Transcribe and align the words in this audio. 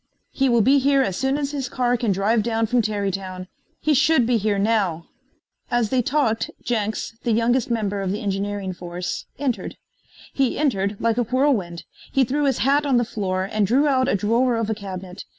"He 0.31 0.49
will 0.49 0.61
be 0.63 0.79
here 0.79 1.03
as 1.03 1.15
soon 1.15 1.37
as 1.37 1.51
his 1.51 1.69
car 1.69 1.95
can 1.95 2.11
drive 2.11 2.41
down 2.41 2.65
from 2.65 2.81
Tarrytown. 2.81 3.47
He 3.79 3.93
should 3.93 4.25
be 4.25 4.37
here 4.37 4.57
now." 4.57 5.05
As 5.69 5.91
they 5.91 6.01
talked 6.01 6.49
Jenks, 6.63 7.15
the 7.21 7.31
youngest 7.33 7.69
member 7.69 8.01
of 8.01 8.11
the 8.11 8.19
engineering 8.23 8.73
force, 8.73 9.25
entered. 9.37 9.77
He 10.33 10.57
entered 10.57 10.97
like 10.99 11.19
a 11.19 11.23
whirlwind. 11.25 11.83
He 12.11 12.23
threw 12.23 12.45
his 12.45 12.57
hat 12.65 12.83
on 12.83 12.97
the 12.97 13.05
floor 13.05 13.43
and 13.51 13.67
drew 13.67 13.87
out 13.87 14.07
a 14.07 14.15
drawer 14.15 14.55
of 14.55 14.71
a 14.71 14.73
cabinet. 14.73 15.23